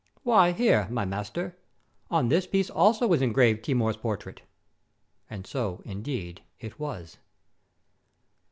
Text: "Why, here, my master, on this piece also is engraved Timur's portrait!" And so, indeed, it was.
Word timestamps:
"Why, 0.23 0.51
here, 0.51 0.87
my 0.89 1.05
master, 1.05 1.59
on 2.09 2.29
this 2.29 2.47
piece 2.47 2.71
also 2.71 3.13
is 3.13 3.21
engraved 3.21 3.63
Timur's 3.63 3.97
portrait!" 3.97 4.41
And 5.29 5.45
so, 5.45 5.83
indeed, 5.85 6.41
it 6.59 6.79
was. 6.79 7.19